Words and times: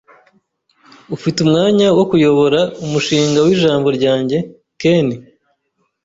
Ufite 1.15 1.37
umwanya 1.45 1.87
wo 1.97 2.03
kuyobora 2.09 2.59
umushinga 2.85 3.37
wijambo 3.45 3.87
ryanjye, 3.97 4.37
Ken? 4.81 5.07